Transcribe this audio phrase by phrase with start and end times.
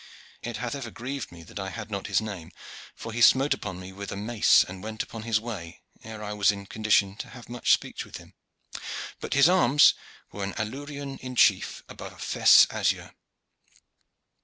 [0.41, 2.51] It hath ever grieved me that I had not his name,
[2.95, 6.33] for he smote upon me with a mace and went upon his way ere I
[6.33, 8.33] was in condition to have much speech with him;
[9.19, 9.93] but his arms
[10.31, 13.13] were an allurion in chief above a fess azure.